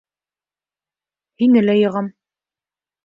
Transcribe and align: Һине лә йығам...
Һине 1.43 1.63
лә 1.67 1.77
йығам... 1.83 2.11